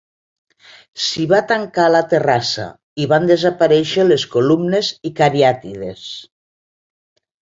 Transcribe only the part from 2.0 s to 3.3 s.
terrassa i van